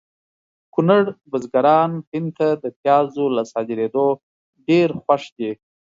[0.73, 4.07] کونړ بزګران هند ته د پیازو له صادریدو
[4.67, 5.51] ډېر خوښ دي